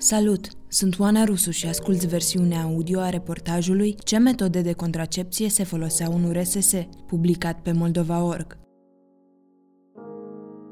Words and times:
Salut! 0.00 0.48
Sunt 0.68 0.98
Oana 0.98 1.24
Rusu 1.24 1.50
și 1.50 1.66
asculți 1.66 2.06
versiunea 2.06 2.62
audio 2.62 3.00
a 3.00 3.08
reportajului 3.08 3.94
Ce 4.04 4.18
metode 4.18 4.60
de 4.60 4.72
contracepție 4.72 5.48
se 5.48 5.64
foloseau 5.64 6.14
în 6.14 6.24
URSS, 6.24 6.72
publicat 7.06 7.60
pe 7.60 7.72
Moldova.org. 7.72 8.58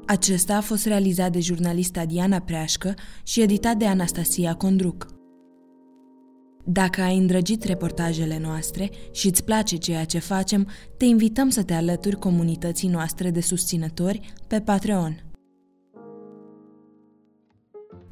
Acesta 0.05 0.55
a 0.55 0.61
fost 0.61 0.85
realizat 0.85 1.31
de 1.31 1.39
jurnalista 1.39 2.05
Diana 2.05 2.39
Preașcă 2.39 2.93
și 3.23 3.41
editat 3.41 3.77
de 3.77 3.85
Anastasia 3.85 4.53
Condruc. 4.53 5.07
Dacă 6.65 7.01
ai 7.01 7.17
îndrăgit 7.17 7.63
reportajele 7.63 8.39
noastre 8.39 8.89
și 9.11 9.27
îți 9.27 9.43
place 9.43 9.75
ceea 9.75 10.05
ce 10.05 10.19
facem, 10.19 10.67
te 10.97 11.05
invităm 11.05 11.49
să 11.49 11.63
te 11.63 11.73
alături 11.73 12.15
comunității 12.15 12.89
noastre 12.89 13.31
de 13.31 13.41
susținători 13.41 14.33
pe 14.47 14.61
Patreon– 14.61 15.21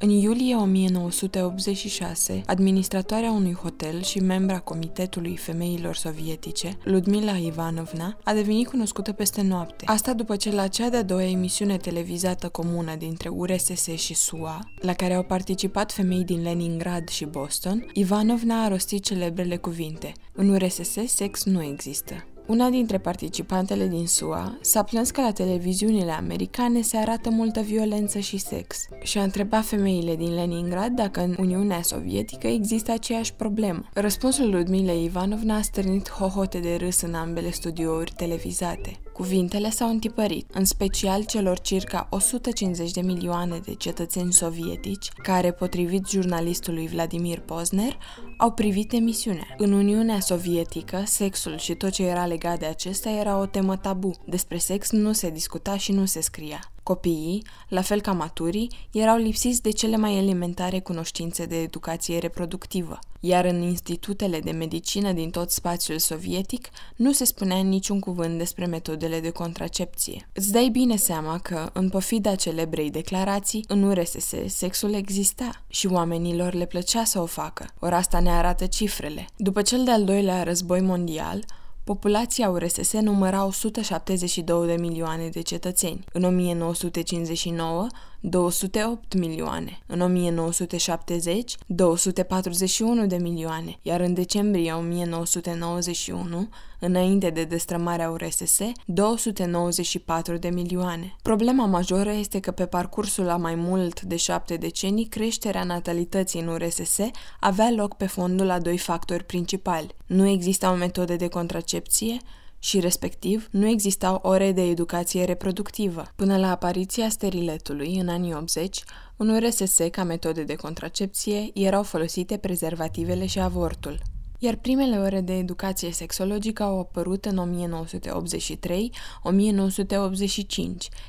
în 0.06 0.12
iulie 0.12 0.56
1986, 0.56 2.42
administratoarea 2.46 3.32
unui 3.32 3.54
hotel 3.54 4.02
și 4.02 4.20
membra 4.20 4.60
Comitetului 4.60 5.38
Femeilor 5.38 5.96
Sovietice, 5.96 6.78
Ludmila 6.84 7.36
Ivanovna, 7.38 8.18
a 8.24 8.34
devenit 8.34 8.68
cunoscută 8.68 9.12
peste 9.12 9.42
noapte. 9.42 9.86
Asta 9.88 10.14
după 10.14 10.36
ce 10.36 10.52
la 10.52 10.68
cea 10.68 10.90
de-a 10.90 11.04
doua 11.04 11.24
emisiune 11.24 11.78
televizată 11.78 12.50
comună 12.50 12.96
dintre 12.96 13.30
URSS 13.30 13.88
și 13.96 14.14
SUA, 14.14 14.60
la 14.80 14.94
care 14.94 15.14
au 15.14 15.24
participat 15.24 15.92
femei 15.92 16.24
din 16.24 16.42
Leningrad 16.42 17.08
și 17.08 17.26
Boston, 17.26 17.86
Ivanovna 17.94 18.64
a 18.64 18.68
rostit 18.68 19.04
celebrele 19.04 19.58
cuvinte 19.58 20.12
În 20.34 20.50
URSS 20.50 20.98
sex 21.06 21.44
nu 21.44 21.64
există. 21.64 22.35
Una 22.48 22.70
dintre 22.70 22.98
participantele 22.98 23.88
din 23.88 24.08
SUA 24.08 24.58
s-a 24.62 24.84
plâns 24.84 25.12
că 25.12 25.22
la 25.22 25.32
televiziunile 25.32 26.12
americane 26.12 26.82
se 26.82 26.98
arată 26.98 27.30
multă 27.30 27.62
violență 27.62 28.20
și 28.20 28.38
sex 28.38 28.86
și 29.02 29.18
a 29.18 29.24
întrebat 29.24 29.64
femeile 29.64 30.16
din 30.16 30.34
Leningrad 30.34 30.92
dacă 30.92 31.22
în 31.22 31.36
Uniunea 31.40 31.82
Sovietică 31.82 32.48
există 32.48 32.92
aceeași 32.92 33.34
problemă. 33.34 33.90
Răspunsul 33.94 34.52
Ludmilei 34.52 35.04
Ivanovna 35.04 35.56
a 35.56 35.62
stârnit 35.62 36.10
hohote 36.10 36.60
de 36.60 36.76
râs 36.76 37.02
în 37.02 37.14
ambele 37.14 37.52
studiouri 37.52 38.14
televizate. 38.16 39.00
Cuvintele 39.16 39.70
s-au 39.70 39.90
întipărit, 39.90 40.50
în 40.54 40.66
special 40.66 41.24
celor 41.24 41.60
circa 41.60 42.08
150 42.10 42.92
de 42.92 43.02
milioane 43.02 43.60
de 43.66 43.74
cetățeni 43.74 44.34
sovietici, 44.34 45.10
care, 45.24 45.52
potrivit 45.52 46.08
jurnalistului 46.08 46.88
Vladimir 46.88 47.40
Pozner, 47.40 47.98
au 48.38 48.52
privit 48.52 48.94
emisiunea. 48.94 49.56
În 49.58 49.72
Uniunea 49.72 50.20
Sovietică, 50.20 51.04
sexul 51.06 51.58
și 51.58 51.76
tot 51.76 51.92
ce 51.92 52.04
era 52.04 52.26
legat 52.26 52.60
de 52.60 52.66
acesta 52.66 53.10
era 53.10 53.40
o 53.40 53.46
temă 53.46 53.78
tabu. 53.78 54.12
Despre 54.26 54.58
sex 54.58 54.92
nu 54.92 55.12
se 55.12 55.30
discuta 55.30 55.78
și 55.78 55.92
nu 55.92 56.06
se 56.06 56.22
scria. 56.22 56.75
Copiii, 56.86 57.44
la 57.68 57.82
fel 57.82 58.02
ca 58.02 58.12
maturii, 58.12 58.72
erau 58.92 59.18
lipsiți 59.18 59.62
de 59.62 59.72
cele 59.72 59.98
mai 59.98 60.18
elementare 60.18 60.80
cunoștințe 60.80 61.46
de 61.46 61.62
educație 61.62 62.18
reproductivă, 62.18 63.00
iar 63.20 63.46
în 63.46 63.62
institutele 63.62 64.40
de 64.40 64.52
medicină 64.52 65.12
din 65.12 65.30
tot 65.30 65.52
spațiul 65.52 66.00
sovietic 66.00 66.70
nu 66.96 67.12
se 67.12 67.26
spunea 67.26 67.58
niciun 67.58 68.00
cuvânt 68.00 68.38
despre 68.38 68.66
metodele 68.66 69.20
de 69.20 69.30
contracepție. 69.30 70.30
Îți 70.34 70.52
dai 70.52 70.70
bine 70.70 70.96
seama 70.96 71.38
că, 71.40 71.70
în 71.74 71.90
pofida 71.90 72.36
celebrei 72.36 72.92
declarații, 72.92 73.66
în 73.68 73.84
URSS 73.84 74.34
sexul 74.48 74.94
exista 74.94 75.64
și 75.68 75.88
oamenilor 75.88 76.54
le 76.54 76.66
plăcea 76.66 77.04
să 77.04 77.22
o 77.22 77.26
facă, 77.26 77.66
ori 77.80 77.94
asta 77.94 78.20
ne 78.20 78.30
arată 78.30 78.66
cifrele. 78.66 79.28
După 79.38 79.62
cel 79.62 79.84
de-al 79.84 80.04
doilea 80.04 80.44
război 80.44 80.82
mondial, 80.82 81.46
Populația 81.86 82.50
URSS 82.50 82.94
număra 82.94 83.46
172 83.46 84.68
de 84.68 84.76
milioane 84.80 85.30
de 85.30 85.42
cetățeni. 85.42 86.04
În 86.14 86.24
1959, 86.24 87.88
208 88.20 89.14
milioane, 89.14 89.80
în 89.86 90.02
1970 90.02 91.56
241 91.66 93.06
de 93.06 93.16
milioane, 93.16 93.80
iar 93.82 94.00
în 94.00 94.14
decembrie 94.14 94.74
1991, 94.74 96.50
înainte 96.86 97.30
de 97.30 97.44
destrămarea 97.44 98.10
URSS, 98.10 98.60
294 98.86 100.38
de 100.38 100.50
milioane. 100.50 101.16
Problema 101.22 101.66
majoră 101.66 102.12
este 102.12 102.40
că 102.40 102.52
pe 102.52 102.66
parcursul 102.66 103.24
la 103.24 103.38
mai 103.38 103.56
mult 103.56 104.02
de 104.02 104.16
șapte 104.16 104.56
decenii, 104.56 105.06
creșterea 105.06 105.64
natalității 105.64 106.42
în 106.42 106.48
URSS 106.48 106.98
avea 107.40 107.72
loc 107.76 107.96
pe 107.96 108.08
fondul 108.08 108.50
a 108.50 108.60
doi 108.60 108.78
factori 108.78 109.24
principali. 109.24 109.96
Nu 110.06 110.28
existau 110.28 110.76
metode 110.76 111.16
de 111.16 111.28
contracepție, 111.28 112.18
și, 112.60 112.80
respectiv, 112.80 113.48
nu 113.52 113.68
existau 113.68 114.20
ore 114.24 114.52
de 114.52 114.62
educație 114.62 115.24
reproductivă. 115.24 116.04
Până 116.16 116.38
la 116.38 116.52
apariția 116.52 117.10
steriletului, 117.10 118.00
în 118.00 118.08
anii 118.08 118.34
80, 118.34 118.84
în 119.18 119.30
URSS, 119.30 119.78
ca 119.92 120.04
metode 120.04 120.44
de 120.44 120.56
contracepție, 120.56 121.50
erau 121.54 121.84
folosite 121.84 122.38
prezervativele 122.38 123.26
și 123.26 123.40
avortul 123.40 124.00
iar 124.40 124.56
primele 124.56 124.98
ore 124.98 125.22
de 125.22 125.38
educație 125.38 125.92
sexologică 125.92 126.64
au 126.64 126.80
apărut 126.80 127.26
în 127.26 127.68
1983-1985, 127.68 127.70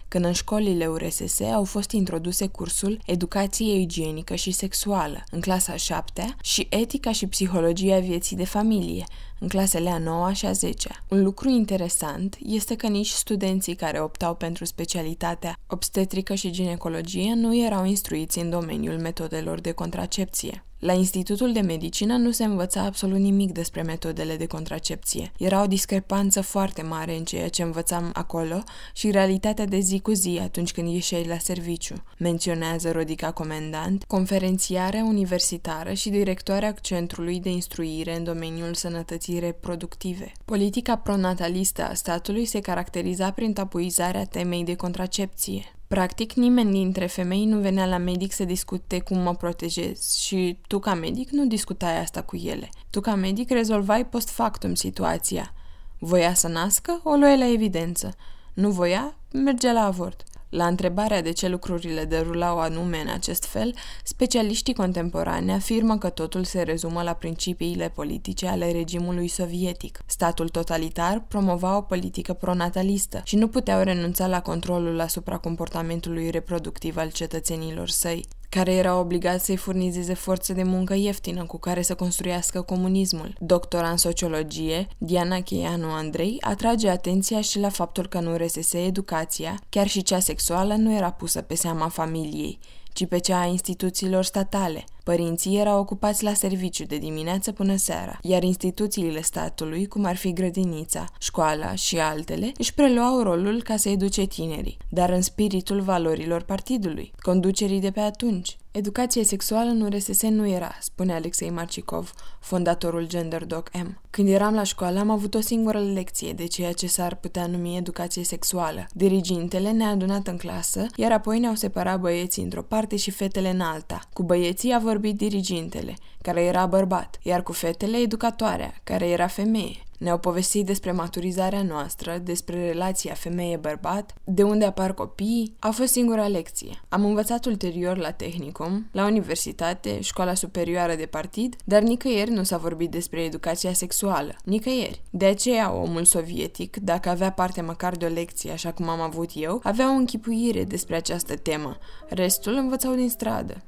când 0.08 0.24
în 0.24 0.32
școlile 0.32 0.86
URSS 0.86 1.40
au 1.40 1.64
fost 1.64 1.90
introduse 1.90 2.46
cursul 2.46 2.98
Educație 3.06 3.74
igienică 3.74 4.34
și 4.34 4.50
sexuală, 4.50 5.24
în 5.30 5.40
clasa 5.40 5.76
7 5.76 6.36
și 6.42 6.66
Etica 6.70 7.12
și 7.12 7.26
psihologia 7.26 7.98
vieții 7.98 8.36
de 8.36 8.44
familie, 8.44 9.04
în 9.38 9.48
clasele 9.48 9.90
a 9.90 9.98
9 9.98 10.32
și 10.32 10.46
a 10.46 10.52
10. 10.52 10.88
Un 11.08 11.22
lucru 11.22 11.48
interesant 11.48 12.36
este 12.42 12.76
că 12.76 12.86
nici 12.86 13.10
studenții 13.10 13.74
care 13.74 14.00
optau 14.00 14.34
pentru 14.34 14.64
specialitatea 14.64 15.56
obstetrică 15.66 16.34
și 16.34 16.50
ginecologie 16.50 17.34
nu 17.34 17.56
erau 17.56 17.84
instruiți 17.84 18.38
în 18.38 18.50
domeniul 18.50 18.98
metodelor 18.98 19.60
de 19.60 19.72
contracepție. 19.72 20.66
La 20.78 20.92
Institutul 20.92 21.52
de 21.52 21.60
Medicină 21.60 22.16
nu 22.16 22.30
se 22.30 22.44
învăța 22.44 22.82
absolut 22.82 23.18
nimic 23.18 23.52
despre 23.52 23.82
metodele 23.82 24.36
de 24.36 24.46
contracepție. 24.46 25.32
Era 25.38 25.62
o 25.62 25.66
discrepanță 25.66 26.40
foarte 26.40 26.82
mare 26.82 27.16
în 27.16 27.24
ceea 27.24 27.48
ce 27.48 27.62
învățam 27.62 28.10
acolo 28.12 28.62
și 28.94 29.10
realitatea 29.10 29.64
de 29.64 29.78
zi 29.78 30.00
cu 30.00 30.12
zi 30.12 30.38
atunci 30.42 30.72
când 30.72 30.88
ieșeai 30.88 31.24
la 31.24 31.38
serviciu, 31.38 31.94
menționează 32.18 32.90
Rodica 32.90 33.32
Comendant, 33.32 34.04
conferențiară 34.04 34.96
universitară 34.96 35.92
și 35.92 36.10
directoarea 36.10 36.72
Centrului 36.72 37.40
de 37.40 37.50
Instruire 37.50 38.16
în 38.16 38.24
domeniul 38.24 38.74
sănătății 38.74 39.25
reproductive. 39.32 40.32
Politica 40.44 40.96
pronatalistă 40.96 41.88
a 41.88 41.94
statului 41.94 42.44
se 42.44 42.60
caracteriza 42.60 43.30
prin 43.30 43.52
tapuizarea 43.52 44.24
temei 44.24 44.64
de 44.64 44.74
contracepție. 44.74 45.64
Practic, 45.88 46.32
nimeni 46.32 46.72
dintre 46.72 47.06
femei 47.06 47.44
nu 47.44 47.58
venea 47.58 47.86
la 47.86 47.96
medic 47.96 48.32
să 48.32 48.44
discute 48.44 49.00
cum 49.00 49.18
mă 49.18 49.34
protejez 49.34 50.14
și 50.14 50.58
tu 50.66 50.78
ca 50.78 50.94
medic 50.94 51.30
nu 51.30 51.46
discutai 51.46 52.00
asta 52.00 52.22
cu 52.22 52.36
ele. 52.36 52.68
Tu 52.90 53.00
ca 53.00 53.14
medic 53.14 53.50
rezolvai 53.50 54.06
post 54.06 54.28
factum 54.28 54.74
situația. 54.74 55.52
Voia 55.98 56.34
să 56.34 56.48
nască, 56.48 57.00
o 57.04 57.14
luai 57.14 57.38
la 57.38 57.46
evidență. 57.52 58.14
Nu 58.54 58.70
voia, 58.70 59.16
mergea 59.32 59.72
la 59.72 59.84
avort. 59.84 60.22
La 60.48 60.66
întrebarea 60.66 61.22
de 61.22 61.32
ce 61.32 61.48
lucrurile 61.48 62.04
derulau 62.04 62.58
anume 62.58 63.00
în 63.00 63.08
acest 63.08 63.44
fel, 63.44 63.74
specialiștii 64.04 64.74
contemporani 64.74 65.52
afirmă 65.52 65.98
că 65.98 66.08
totul 66.08 66.44
se 66.44 66.62
rezumă 66.62 67.02
la 67.02 67.12
principiile 67.12 67.88
politice 67.88 68.46
ale 68.46 68.72
regimului 68.72 69.28
sovietic. 69.28 69.98
Statul 70.06 70.48
totalitar 70.48 71.24
promova 71.28 71.76
o 71.76 71.80
politică 71.80 72.32
pronatalistă 72.32 73.20
și 73.24 73.36
nu 73.36 73.48
puteau 73.48 73.82
renunța 73.82 74.26
la 74.26 74.40
controlul 74.40 75.00
asupra 75.00 75.38
comportamentului 75.38 76.30
reproductiv 76.30 76.96
al 76.96 77.10
cetățenilor 77.10 77.88
săi 77.88 78.24
care 78.56 78.74
era 78.74 78.98
obligat 78.98 79.40
să-i 79.40 79.56
furnizeze 79.56 80.14
forțe 80.14 80.52
de 80.52 80.62
muncă 80.62 80.94
ieftină 80.94 81.44
cu 81.44 81.58
care 81.58 81.82
să 81.82 81.94
construiască 81.94 82.62
comunismul. 82.62 83.34
Doctora 83.40 83.90
în 83.90 83.96
sociologie, 83.96 84.88
Diana 84.98 85.40
Cheianu 85.40 85.90
Andrei 85.90 86.36
atrage 86.40 86.88
atenția 86.88 87.40
și 87.40 87.58
la 87.58 87.68
faptul 87.68 88.06
că 88.06 88.18
în 88.18 88.26
URSS 88.26 88.72
educația, 88.72 89.60
chiar 89.68 89.86
și 89.86 90.02
cea 90.02 90.18
sexuală, 90.18 90.74
nu 90.74 90.94
era 90.94 91.10
pusă 91.10 91.40
pe 91.40 91.54
seama 91.54 91.88
familiei, 91.88 92.58
ci 92.92 93.06
pe 93.06 93.18
cea 93.18 93.40
a 93.40 93.46
instituțiilor 93.46 94.24
statale. 94.24 94.84
Părinții 95.06 95.58
erau 95.58 95.78
ocupați 95.78 96.24
la 96.24 96.34
serviciu 96.34 96.84
de 96.84 96.96
dimineață 96.96 97.52
până 97.52 97.76
seara, 97.76 98.18
iar 98.22 98.42
instituțiile 98.42 99.20
statului, 99.20 99.86
cum 99.86 100.04
ar 100.04 100.16
fi 100.16 100.32
grădinița, 100.32 101.04
școala 101.18 101.74
și 101.74 101.98
altele, 101.98 102.52
își 102.58 102.74
preluau 102.74 103.22
rolul 103.22 103.62
ca 103.62 103.76
să 103.76 103.88
educe 103.88 104.24
tinerii, 104.24 104.76
dar 104.88 105.10
în 105.10 105.22
spiritul 105.22 105.80
valorilor 105.80 106.42
partidului, 106.42 107.12
conducerii 107.20 107.80
de 107.80 107.90
pe 107.90 108.00
atunci. 108.00 108.56
Educație 108.70 109.24
sexuală 109.24 109.70
în 109.70 109.80
URSS 109.80 110.22
nu 110.22 110.48
era, 110.48 110.76
spune 110.80 111.12
Alexei 111.12 111.50
Marcikov, 111.50 112.12
fondatorul 112.40 113.06
GenderDoc 113.06 113.70
M. 113.74 114.00
Când 114.10 114.28
eram 114.28 114.54
la 114.54 114.62
școală 114.62 114.98
am 114.98 115.10
avut 115.10 115.34
o 115.34 115.40
singură 115.40 115.78
lecție 115.78 116.32
de 116.32 116.46
ceea 116.46 116.72
ce 116.72 116.86
s-ar 116.86 117.14
putea 117.14 117.46
numi 117.46 117.76
educație 117.76 118.24
sexuală. 118.24 118.86
Dirigintele 118.92 119.70
ne-a 119.70 119.88
adunat 119.88 120.26
în 120.26 120.36
clasă, 120.36 120.86
iar 120.96 121.12
apoi 121.12 121.38
ne-au 121.38 121.54
separat 121.54 122.00
băieții 122.00 122.42
într-o 122.42 122.62
parte 122.62 122.96
și 122.96 123.10
fetele 123.10 123.50
în 123.50 123.60
alta. 123.60 124.00
Cu 124.12 124.22
băieții 124.22 124.72
a 124.72 124.78
vorbit 124.78 124.94
dirigintele, 124.98 125.94
care 126.22 126.42
era 126.42 126.66
bărbat, 126.66 127.18
iar 127.22 127.42
cu 127.42 127.52
fetele 127.52 127.96
educatoarea, 127.96 128.74
care 128.84 129.08
era 129.08 129.26
femeie. 129.26 129.86
Ne-au 129.98 130.18
povestit 130.18 130.66
despre 130.66 130.92
maturizarea 130.92 131.62
noastră, 131.62 132.18
despre 132.18 132.66
relația 132.66 133.14
femeie-bărbat, 133.14 134.14
de 134.24 134.42
unde 134.42 134.64
apar 134.64 134.94
copiii. 134.94 135.56
A 135.58 135.70
fost 135.70 135.92
singura 135.92 136.26
lecție. 136.26 136.80
Am 136.88 137.04
învățat 137.04 137.44
ulterior 137.44 137.96
la 137.96 138.10
tehnicum, 138.10 138.88
la 138.92 139.06
universitate, 139.06 140.00
școala 140.00 140.34
superioară 140.34 140.94
de 140.94 141.06
partid, 141.06 141.56
dar 141.64 141.82
nicăieri 141.82 142.30
nu 142.30 142.42
s-a 142.42 142.56
vorbit 142.56 142.90
despre 142.90 143.20
educația 143.20 143.72
sexuală. 143.72 144.36
Nicăieri. 144.44 145.02
De 145.10 145.24
aceea 145.24 145.72
omul 145.72 146.04
sovietic, 146.04 146.76
dacă 146.76 147.08
avea 147.08 147.32
parte 147.32 147.60
măcar 147.60 147.96
de 147.96 148.04
o 148.04 148.08
lecție, 148.08 148.52
așa 148.52 148.72
cum 148.72 148.88
am 148.88 149.00
avut 149.00 149.30
eu, 149.34 149.60
avea 149.62 149.90
o 149.90 149.96
închipuire 149.96 150.64
despre 150.64 150.96
această 150.96 151.36
temă. 151.36 151.76
Restul 152.08 152.54
învățau 152.54 152.94
din 152.94 153.08
stradă. 153.08 153.62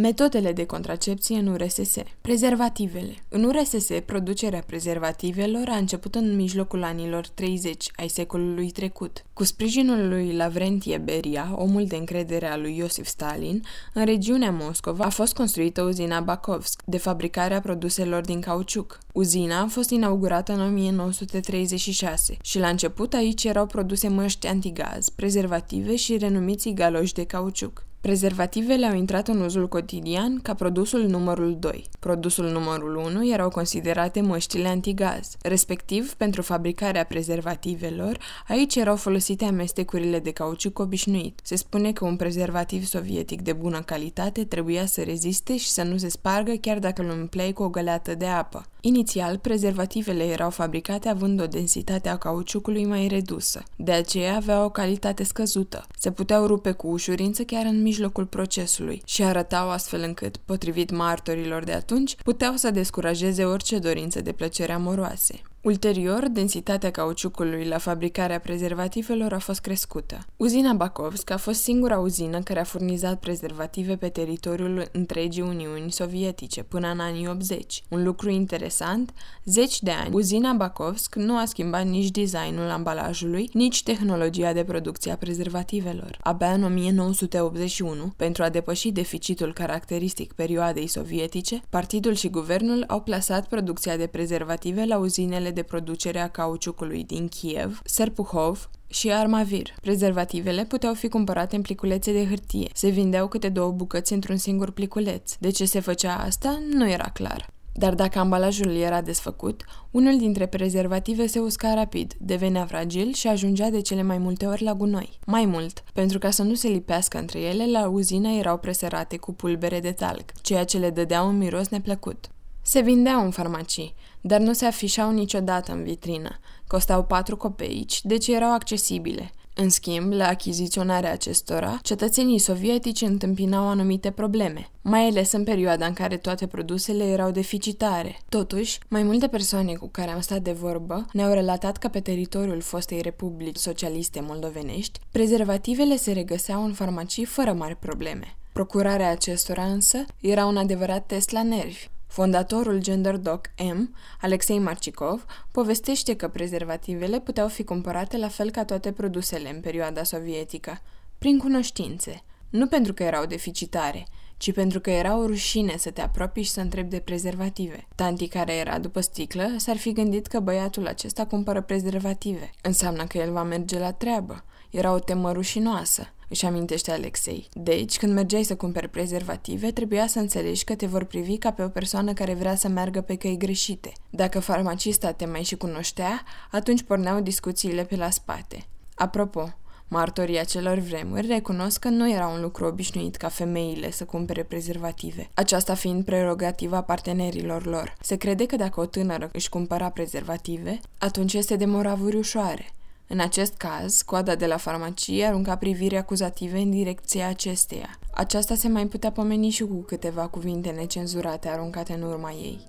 Metodele 0.00 0.52
de 0.52 0.64
contracepție 0.64 1.36
în 1.36 1.46
URSS. 1.46 1.94
Prezervativele. 2.20 3.14
În 3.28 3.44
URSS, 3.44 3.88
producerea 4.06 4.62
prezervativelor 4.66 5.68
a 5.68 5.76
început 5.76 6.14
în 6.14 6.36
mijlocul 6.36 6.82
anilor 6.82 7.28
30 7.28 7.90
ai 7.96 8.08
secolului 8.08 8.70
trecut. 8.70 9.24
Cu 9.32 9.44
sprijinul 9.44 10.08
lui 10.08 10.32
Lavrentie 10.32 10.98
Beria, 10.98 11.54
omul 11.56 11.86
de 11.86 11.96
încredere 11.96 12.50
al 12.50 12.60
lui 12.60 12.76
Iosif 12.76 13.06
Stalin, 13.06 13.62
în 13.94 14.04
regiunea 14.04 14.50
Moscova 14.50 15.04
a 15.04 15.08
fost 15.08 15.34
construită 15.34 15.82
uzina 15.82 16.20
Bakovsk, 16.20 16.82
de 16.84 16.98
fabricare 16.98 17.54
a 17.54 17.60
produselor 17.60 18.20
din 18.22 18.40
cauciuc. 18.40 18.98
Uzina 19.12 19.60
a 19.60 19.66
fost 19.66 19.90
inaugurată 19.90 20.52
în 20.52 20.60
1936 20.60 22.36
și 22.42 22.58
la 22.58 22.68
început 22.68 23.14
aici 23.14 23.44
erau 23.44 23.66
produse 23.66 24.08
măști 24.08 24.46
antigaz, 24.46 25.08
prezervative 25.08 25.96
și 25.96 26.16
renumiți 26.16 26.70
galoși 26.70 27.14
de 27.14 27.24
cauciuc. 27.24 27.86
Prezervativele 28.00 28.86
au 28.86 28.94
intrat 28.94 29.28
în 29.28 29.40
uzul 29.40 29.68
cotidian 29.68 30.38
ca 30.42 30.54
produsul 30.54 31.06
numărul 31.06 31.56
2. 31.58 31.88
Produsul 31.98 32.50
numărul 32.50 32.96
1 32.96 33.30
erau 33.32 33.48
considerate 33.48 34.20
măștile 34.20 34.68
antigaz. 34.68 35.36
Respectiv, 35.42 36.14
pentru 36.14 36.42
fabricarea 36.42 37.04
prezervativelor, 37.04 38.18
aici 38.48 38.76
erau 38.76 38.96
folosite 38.96 39.44
amestecurile 39.44 40.18
de 40.18 40.30
cauciuc 40.30 40.78
obișnuit. 40.78 41.40
Se 41.42 41.56
spune 41.56 41.92
că 41.92 42.04
un 42.04 42.16
prezervativ 42.16 42.84
sovietic 42.84 43.42
de 43.42 43.52
bună 43.52 43.80
calitate 43.80 44.44
trebuia 44.44 44.86
să 44.86 45.02
reziste 45.02 45.56
și 45.56 45.68
să 45.68 45.82
nu 45.82 45.96
se 45.96 46.08
spargă 46.08 46.52
chiar 46.60 46.78
dacă 46.78 47.02
îl 47.02 47.10
umpleai 47.10 47.52
cu 47.52 47.62
o 47.62 47.68
găleată 47.68 48.14
de 48.14 48.26
apă. 48.26 48.66
Inițial, 48.80 49.38
prezervativele 49.38 50.24
erau 50.24 50.50
fabricate 50.50 51.08
având 51.08 51.40
o 51.40 51.46
densitate 51.46 52.08
a 52.08 52.16
cauciucului 52.16 52.86
mai 52.86 53.06
redusă. 53.06 53.62
De 53.76 53.92
aceea 53.92 54.36
aveau 54.36 54.64
o 54.64 54.70
calitate 54.70 55.24
scăzută. 55.24 55.86
Se 55.98 56.10
puteau 56.10 56.46
rupe 56.46 56.72
cu 56.72 56.86
ușurință 56.86 57.42
chiar 57.42 57.64
în 57.64 57.82
mijlocul 57.88 58.26
procesului 58.26 59.02
și 59.04 59.22
arătau 59.22 59.70
astfel 59.70 60.02
încât, 60.02 60.36
potrivit 60.36 60.90
martorilor 60.90 61.64
de 61.64 61.72
atunci, 61.72 62.16
puteau 62.16 62.54
să 62.56 62.70
descurajeze 62.70 63.44
orice 63.44 63.78
dorință 63.78 64.20
de 64.20 64.32
plăcere 64.32 64.72
amoroase. 64.72 65.40
Ulterior, 65.62 66.28
densitatea 66.28 66.90
cauciucului 66.90 67.64
la 67.64 67.78
fabricarea 67.78 68.38
prezervativelor 68.38 69.32
a 69.32 69.38
fost 69.38 69.60
crescută. 69.60 70.18
Uzina 70.36 70.72
Bakovsk 70.72 71.30
a 71.30 71.36
fost 71.36 71.62
singura 71.62 71.98
uzină 71.98 72.40
care 72.40 72.60
a 72.60 72.64
furnizat 72.64 73.20
prezervative 73.20 73.96
pe 73.96 74.08
teritoriul 74.08 74.88
întregii 74.92 75.42
Uniuni 75.42 75.92
Sovietice 75.92 76.62
până 76.62 76.88
în 76.90 77.00
anii 77.00 77.28
80. 77.28 77.82
Un 77.88 78.04
lucru 78.04 78.30
interesant, 78.30 79.12
zeci 79.44 79.80
de 79.80 79.90
ani, 79.90 80.14
uzina 80.14 80.52
Bakovsk 80.52 81.14
nu 81.14 81.36
a 81.36 81.44
schimbat 81.44 81.86
nici 81.86 82.10
designul 82.10 82.70
ambalajului, 82.70 83.50
nici 83.52 83.82
tehnologia 83.82 84.52
de 84.52 84.64
producție 84.64 85.12
a 85.12 85.16
prezervativelor. 85.16 86.18
Abia 86.20 86.52
în 86.52 86.62
1981, 86.62 88.12
pentru 88.16 88.42
a 88.42 88.48
depăși 88.48 88.90
deficitul 88.90 89.52
caracteristic 89.52 90.32
perioadei 90.32 90.86
sovietice, 90.86 91.62
partidul 91.70 92.14
și 92.14 92.28
guvernul 92.28 92.84
au 92.86 93.00
plasat 93.00 93.48
producția 93.48 93.96
de 93.96 94.06
prezervative 94.06 94.84
la 94.84 94.98
uzinele 94.98 95.47
de 95.50 95.62
producere 95.62 96.18
a 96.18 96.28
cauciucului 96.28 97.04
din 97.04 97.28
Kiev, 97.28 97.80
Serpuhov, 97.84 98.70
și 98.90 99.12
Armavir. 99.12 99.74
Prezervativele 99.80 100.64
puteau 100.64 100.94
fi 100.94 101.08
cumpărate 101.08 101.56
în 101.56 101.62
pliculețe 101.62 102.12
de 102.12 102.26
hârtie. 102.26 102.68
Se 102.74 102.88
vindeau 102.88 103.28
câte 103.28 103.48
două 103.48 103.70
bucăți 103.70 104.12
într-un 104.12 104.36
singur 104.36 104.70
pliculeț. 104.70 105.34
De 105.38 105.50
ce 105.50 105.64
se 105.64 105.80
făcea 105.80 106.16
asta, 106.16 106.62
nu 106.72 106.90
era 106.90 107.10
clar. 107.12 107.50
Dar 107.72 107.94
dacă 107.94 108.18
ambalajul 108.18 108.74
era 108.74 109.00
desfăcut, 109.00 109.64
unul 109.90 110.18
dintre 110.18 110.46
prezervative 110.46 111.26
se 111.26 111.38
usca 111.38 111.74
rapid, 111.74 112.14
devenea 112.18 112.64
fragil 112.64 113.12
și 113.12 113.28
ajungea 113.28 113.70
de 113.70 113.80
cele 113.80 114.02
mai 114.02 114.18
multe 114.18 114.46
ori 114.46 114.62
la 114.62 114.74
gunoi. 114.74 115.18
Mai 115.26 115.44
mult, 115.44 115.84
pentru 115.92 116.18
ca 116.18 116.30
să 116.30 116.42
nu 116.42 116.54
se 116.54 116.68
lipească 116.68 117.18
între 117.18 117.40
ele, 117.40 117.70
la 117.70 117.88
uzină 117.88 118.28
erau 118.28 118.58
preserate 118.58 119.16
cu 119.16 119.32
pulbere 119.32 119.80
de 119.80 119.92
talc, 119.92 120.32
ceea 120.42 120.64
ce 120.64 120.78
le 120.78 120.90
dădea 120.90 121.22
un 121.22 121.38
miros 121.38 121.68
neplăcut. 121.68 122.28
Se 122.68 122.80
vindeau 122.80 123.24
în 123.24 123.30
farmacii, 123.30 123.94
dar 124.20 124.40
nu 124.40 124.52
se 124.52 124.64
afișau 124.64 125.10
niciodată 125.10 125.72
în 125.72 125.82
vitrină. 125.82 126.38
Costau 126.66 127.04
patru 127.04 127.36
copeici, 127.36 128.02
deci 128.02 128.26
erau 128.26 128.52
accesibile. 128.52 129.30
În 129.54 129.68
schimb, 129.68 130.12
la 130.12 130.26
achiziționarea 130.26 131.12
acestora, 131.12 131.78
cetățenii 131.82 132.38
sovietici 132.38 133.00
întâmpinau 133.00 133.68
anumite 133.68 134.10
probleme, 134.10 134.70
mai 134.82 135.00
ales 135.06 135.32
în 135.32 135.44
perioada 135.44 135.86
în 135.86 135.92
care 135.92 136.16
toate 136.16 136.46
produsele 136.46 137.04
erau 137.04 137.30
deficitare. 137.30 138.18
Totuși, 138.28 138.78
mai 138.88 139.02
multe 139.02 139.28
persoane 139.28 139.72
cu 139.72 139.88
care 139.88 140.10
am 140.10 140.20
stat 140.20 140.42
de 140.42 140.52
vorbă 140.52 141.06
ne-au 141.12 141.32
relatat 141.32 141.76
că 141.76 141.88
pe 141.88 142.00
teritoriul 142.00 142.60
fostei 142.60 143.00
Republici 143.00 143.56
Socialiste 143.56 144.20
Moldovenești, 144.20 145.00
prezervativele 145.10 145.96
se 145.96 146.12
regăseau 146.12 146.64
în 146.64 146.72
farmacii 146.72 147.24
fără 147.24 147.52
mari 147.52 147.76
probleme. 147.76 148.36
Procurarea 148.52 149.10
acestora 149.10 149.64
însă 149.64 150.04
era 150.20 150.46
un 150.46 150.56
adevărat 150.56 151.06
test 151.06 151.30
la 151.30 151.42
nervi. 151.42 151.88
Fondatorul 152.08 152.80
GenderDoc 152.80 153.50
M, 153.74 153.94
Alexei 154.20 154.58
Marcikov, 154.58 155.24
povestește 155.50 156.16
că 156.16 156.28
prezervativele 156.28 157.20
puteau 157.20 157.48
fi 157.48 157.64
cumpărate 157.64 158.16
la 158.16 158.28
fel 158.28 158.50
ca 158.50 158.64
toate 158.64 158.92
produsele 158.92 159.50
în 159.54 159.60
perioada 159.60 160.02
sovietică, 160.02 160.80
prin 161.18 161.38
cunoștințe, 161.38 162.22
nu 162.50 162.66
pentru 162.66 162.92
că 162.92 163.02
erau 163.02 163.26
deficitare, 163.26 164.06
ci 164.36 164.52
pentru 164.52 164.80
că 164.80 164.90
era 164.90 165.18
o 165.18 165.26
rușine 165.26 165.76
să 165.76 165.90
te 165.90 166.00
apropii 166.00 166.42
și 166.42 166.50
să 166.50 166.60
întrebi 166.60 166.88
de 166.88 167.00
prezervative. 167.00 167.86
Tanti 167.94 168.28
care 168.28 168.54
era 168.54 168.78
după 168.78 169.00
sticlă 169.00 169.54
s-ar 169.56 169.76
fi 169.76 169.92
gândit 169.92 170.26
că 170.26 170.40
băiatul 170.40 170.86
acesta 170.86 171.26
cumpără 171.26 171.60
prezervative. 171.62 172.50
Înseamnă 172.62 173.04
că 173.04 173.18
el 173.18 173.32
va 173.32 173.42
merge 173.42 173.78
la 173.78 173.92
treabă. 173.92 174.44
Era 174.70 174.92
o 174.92 174.98
temă 174.98 175.32
rușinoasă 175.32 176.12
își 176.28 176.46
amintește 176.46 176.90
Alexei. 176.90 177.48
Deci, 177.52 177.98
când 177.98 178.12
mergeai 178.12 178.42
să 178.42 178.56
cumperi 178.56 178.88
prezervative, 178.88 179.70
trebuia 179.70 180.06
să 180.06 180.18
înțelegi 180.18 180.64
că 180.64 180.74
te 180.74 180.86
vor 180.86 181.04
privi 181.04 181.38
ca 181.38 181.50
pe 181.50 181.62
o 181.62 181.68
persoană 181.68 182.12
care 182.12 182.34
vrea 182.34 182.54
să 182.54 182.68
meargă 182.68 183.00
pe 183.00 183.14
căi 183.14 183.36
greșite. 183.36 183.92
Dacă 184.10 184.40
farmacista 184.40 185.12
te 185.12 185.26
mai 185.26 185.42
și 185.42 185.56
cunoștea, 185.56 186.22
atunci 186.50 186.82
porneau 186.82 187.20
discuțiile 187.20 187.84
pe 187.84 187.96
la 187.96 188.10
spate. 188.10 188.66
Apropo, 188.94 189.52
Martorii 189.90 190.38
acelor 190.38 190.78
vremuri 190.78 191.26
recunosc 191.26 191.78
că 191.78 191.88
nu 191.88 192.10
era 192.10 192.26
un 192.26 192.40
lucru 192.40 192.66
obișnuit 192.66 193.16
ca 193.16 193.28
femeile 193.28 193.90
să 193.90 194.04
cumpere 194.04 194.42
prezervative, 194.42 195.28
aceasta 195.34 195.74
fiind 195.74 196.04
prerogativa 196.04 196.82
partenerilor 196.82 197.66
lor. 197.66 197.94
Se 198.00 198.16
crede 198.16 198.46
că 198.46 198.56
dacă 198.56 198.80
o 198.80 198.86
tânără 198.86 199.28
își 199.32 199.48
cumpăra 199.48 199.90
prezervative, 199.90 200.80
atunci 200.98 201.32
este 201.32 201.56
de 201.56 201.64
moravuri 201.64 202.16
ușoare. 202.16 202.72
În 203.10 203.20
acest 203.20 203.56
caz, 203.56 204.02
coada 204.02 204.34
de 204.34 204.46
la 204.46 204.56
farmacie 204.56 205.24
arunca 205.24 205.56
priviri 205.56 205.96
acuzative 205.96 206.58
în 206.58 206.70
direcția 206.70 207.28
acesteia. 207.28 207.98
Aceasta 208.14 208.54
se 208.54 208.68
mai 208.68 208.86
putea 208.86 209.12
pomeni 209.12 209.50
și 209.50 209.62
cu 209.62 209.82
câteva 209.82 210.28
cuvinte 210.28 210.70
necenzurate 210.70 211.48
aruncate 211.48 211.92
în 211.92 212.02
urma 212.02 212.30
ei. 212.30 212.66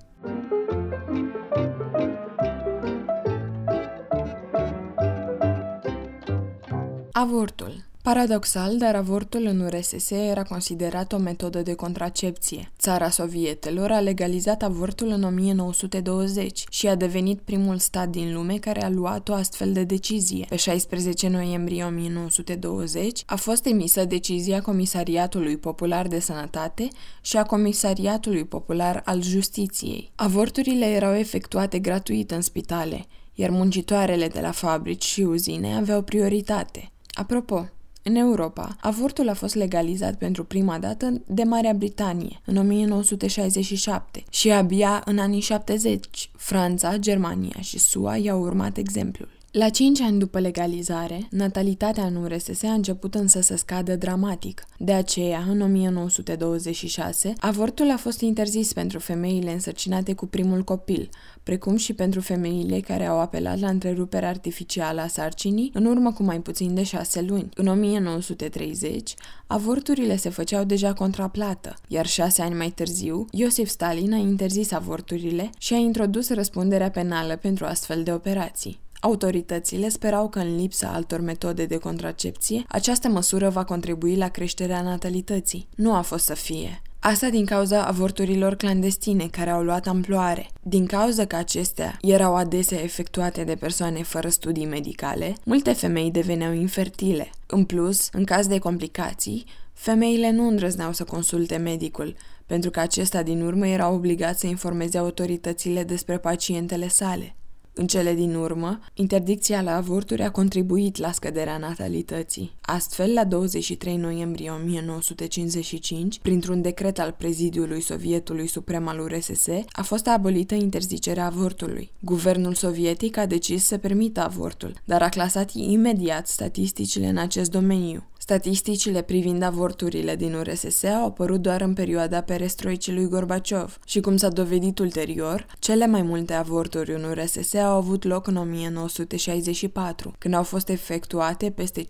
Avortul 7.11 7.88
Paradoxal, 8.13 8.77
dar 8.77 8.95
avortul 8.95 9.45
în 9.45 9.59
URSS 9.59 10.09
era 10.09 10.43
considerat 10.43 11.13
o 11.13 11.17
metodă 11.17 11.61
de 11.61 11.73
contracepție. 11.73 12.71
Țara 12.79 13.09
sovietelor 13.09 13.91
a 13.91 13.99
legalizat 13.99 14.63
avortul 14.63 15.07
în 15.07 15.23
1920 15.23 16.63
și 16.69 16.87
a 16.87 16.95
devenit 16.95 17.39
primul 17.39 17.77
stat 17.77 18.09
din 18.09 18.33
lume 18.33 18.57
care 18.57 18.83
a 18.83 18.89
luat 18.89 19.29
o 19.29 19.33
astfel 19.33 19.73
de 19.73 19.83
decizie. 19.83 20.45
Pe 20.49 20.55
16 20.55 21.27
noiembrie 21.27 21.83
1920 21.83 23.23
a 23.25 23.35
fost 23.35 23.65
emisă 23.65 24.05
decizia 24.05 24.61
Comisariatului 24.61 25.57
Popular 25.57 26.07
de 26.07 26.19
Sănătate 26.19 26.87
și 27.21 27.37
a 27.37 27.43
Comisariatului 27.43 28.45
Popular 28.45 29.01
al 29.05 29.21
Justiției. 29.21 30.11
Avorturile 30.15 30.85
erau 30.85 31.15
efectuate 31.15 31.79
gratuit 31.79 32.31
în 32.31 32.41
spitale, 32.41 33.05
iar 33.33 33.49
muncitoarele 33.49 34.27
de 34.27 34.39
la 34.39 34.51
fabrici 34.51 35.05
și 35.05 35.21
uzine 35.21 35.75
aveau 35.75 36.01
prioritate. 36.01 36.91
Apropo, 37.13 37.69
în 38.03 38.15
Europa, 38.15 38.75
avortul 38.81 39.29
a 39.29 39.33
fost 39.33 39.55
legalizat 39.55 40.15
pentru 40.15 40.43
prima 40.43 40.79
dată 40.79 41.21
de 41.27 41.43
Marea 41.43 41.73
Britanie, 41.73 42.41
în 42.45 42.57
1967, 42.57 44.23
și 44.29 44.51
abia 44.51 45.01
în 45.05 45.17
anii 45.17 45.39
70, 45.39 46.29
Franța, 46.35 46.97
Germania 46.97 47.55
și 47.59 47.79
SUA 47.79 48.17
i-au 48.17 48.41
urmat 48.41 48.77
exemplul. 48.77 49.38
La 49.51 49.69
5 49.69 50.01
ani 50.01 50.19
după 50.19 50.39
legalizare, 50.39 51.27
natalitatea 51.31 52.03
în 52.05 52.15
URSS 52.15 52.63
a 52.63 52.71
început 52.71 53.15
însă 53.15 53.41
să 53.41 53.55
scadă 53.55 53.95
dramatic. 53.95 54.63
De 54.77 54.93
aceea, 54.93 55.45
în 55.49 55.61
1926, 55.61 57.33
avortul 57.39 57.91
a 57.91 57.97
fost 57.97 58.21
interzis 58.21 58.73
pentru 58.73 58.99
femeile 58.99 59.51
însărcinate 59.51 60.13
cu 60.13 60.25
primul 60.25 60.63
copil, 60.63 61.09
precum 61.43 61.75
și 61.75 61.93
pentru 61.93 62.19
femeile 62.19 62.79
care 62.79 63.05
au 63.05 63.19
apelat 63.19 63.59
la 63.59 63.69
întreruperea 63.69 64.29
artificială 64.29 65.01
a 65.01 65.07
sarcinii 65.07 65.71
în 65.73 65.85
urmă 65.85 66.11
cu 66.11 66.23
mai 66.23 66.39
puțin 66.39 66.73
de 66.75 66.83
șase 66.83 67.21
luni. 67.21 67.49
În 67.55 67.67
1930, 67.67 69.13
avorturile 69.47 70.15
se 70.15 70.29
făceau 70.29 70.63
deja 70.63 70.93
contraplată, 70.93 71.75
iar 71.87 72.05
șase 72.05 72.41
ani 72.41 72.55
mai 72.55 72.69
târziu, 72.69 73.25
Iosif 73.31 73.69
Stalin 73.69 74.13
a 74.13 74.17
interzis 74.17 74.71
avorturile 74.71 75.49
și 75.57 75.73
a 75.73 75.77
introdus 75.77 76.29
răspunderea 76.29 76.89
penală 76.89 77.35
pentru 77.35 77.65
astfel 77.65 78.03
de 78.03 78.13
operații. 78.13 78.79
Autoritățile 78.99 79.89
sperau 79.89 80.29
că 80.29 80.39
în 80.39 80.55
lipsa 80.55 80.87
altor 80.87 81.19
metode 81.19 81.65
de 81.65 81.77
contracepție, 81.77 82.63
această 82.67 83.07
măsură 83.07 83.49
va 83.49 83.63
contribui 83.63 84.15
la 84.15 84.27
creșterea 84.27 84.81
natalității. 84.81 85.67
Nu 85.75 85.93
a 85.93 86.01
fost 86.01 86.25
să 86.25 86.33
fie. 86.33 86.81
Asta 86.99 87.29
din 87.29 87.45
cauza 87.45 87.85
avorturilor 87.85 88.55
clandestine 88.55 89.27
care 89.27 89.49
au 89.49 89.63
luat 89.63 89.87
amploare. 89.87 90.49
Din 90.61 90.85
cauza 90.85 91.25
că 91.25 91.35
acestea 91.35 91.97
erau 92.01 92.35
adesea 92.35 92.81
efectuate 92.81 93.43
de 93.43 93.55
persoane 93.55 94.03
fără 94.03 94.29
studii 94.29 94.65
medicale, 94.65 95.35
multe 95.43 95.73
femei 95.73 96.11
deveneau 96.11 96.53
infertile. 96.53 97.29
În 97.47 97.65
plus, 97.65 98.09
în 98.11 98.23
caz 98.23 98.47
de 98.47 98.57
complicații, 98.57 99.45
femeile 99.73 100.31
nu 100.31 100.47
îndrăzneau 100.47 100.93
să 100.93 101.03
consulte 101.03 101.57
medicul, 101.57 102.15
pentru 102.45 102.69
că 102.69 102.79
acesta 102.79 103.23
din 103.23 103.41
urmă 103.41 103.67
era 103.67 103.89
obligat 103.89 104.39
să 104.39 104.47
informeze 104.47 104.97
autoritățile 104.97 105.83
despre 105.83 106.17
pacientele 106.17 106.87
sale. 106.87 107.35
În 107.73 107.87
cele 107.87 108.13
din 108.13 108.35
urmă, 108.35 108.79
interdicția 108.93 109.61
la 109.61 109.75
avorturi 109.75 110.23
a 110.23 110.31
contribuit 110.31 110.97
la 110.97 111.11
scăderea 111.11 111.57
natalității. 111.57 112.53
Astfel, 112.61 113.13
la 113.13 113.23
23 113.23 113.95
noiembrie 113.95 114.49
1955, 114.49 116.19
printr-un 116.19 116.61
decret 116.61 116.99
al 116.99 117.15
prezidiului 117.17 117.81
Sovietului 117.81 118.47
Suprem 118.47 118.87
al 118.87 118.99
URSS, 118.99 119.47
a 119.71 119.83
fost 119.83 120.07
abolită 120.07 120.55
interzicerea 120.55 121.25
avortului. 121.25 121.91
Guvernul 121.99 122.53
sovietic 122.53 123.17
a 123.17 123.25
decis 123.25 123.65
să 123.65 123.77
permită 123.77 124.23
avortul, 124.23 124.73
dar 124.85 125.01
a 125.01 125.09
clasat 125.09 125.51
imediat 125.53 126.27
statisticile 126.27 127.07
în 127.07 127.17
acest 127.17 127.51
domeniu. 127.51 128.03
Statisticile 128.29 129.01
privind 129.01 129.41
avorturile 129.41 130.15
din 130.15 130.33
URSS 130.33 130.83
au 130.83 131.05
apărut 131.05 131.41
doar 131.41 131.61
în 131.61 131.73
perioada 131.73 132.21
perestroicii 132.21 132.93
lui 132.93 133.07
Gorbaciov 133.07 133.79
și, 133.85 133.99
cum 133.99 134.17
s-a 134.17 134.29
dovedit 134.29 134.79
ulterior, 134.79 135.45
cele 135.59 135.87
mai 135.87 136.01
multe 136.01 136.33
avorturi 136.33 136.93
în 136.93 137.03
URSS 137.03 137.53
au 137.53 137.75
avut 137.75 138.03
loc 138.03 138.27
în 138.27 138.35
1964, 138.35 140.13
când 140.17 140.33
au 140.33 140.43
fost 140.43 140.69
efectuate 140.69 141.49
peste 141.49 141.81
5,5 141.81 141.87